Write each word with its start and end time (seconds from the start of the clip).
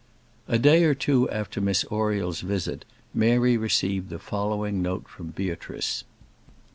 A 0.47 0.57
day 0.57 0.83
or 0.85 0.95
two 0.95 1.29
after 1.29 1.61
Miss 1.61 1.83
Oriel's 1.91 2.41
visit, 2.41 2.85
Mary 3.13 3.55
received 3.55 4.09
the 4.09 4.17
following 4.17 4.81
note 4.81 5.07
from 5.07 5.27
Beatrice. 5.27 6.05